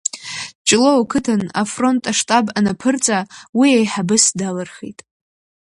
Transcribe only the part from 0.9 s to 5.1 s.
ақыҭан афронт аштаб анаԥырҵа уи аиҳабыс далырхит.